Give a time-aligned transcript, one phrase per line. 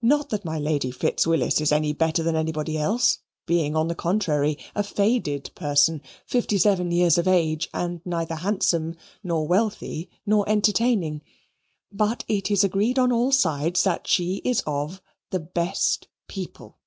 [0.00, 3.94] Not that my Lady Fitz Willis is any better than anybody else, being, on the
[3.94, 10.48] contrary, a faded person, fifty seven years of age, and neither handsome, nor wealthy, nor
[10.48, 11.20] entertaining;
[11.92, 16.78] but it is agreed on all sides that she is of the "best people."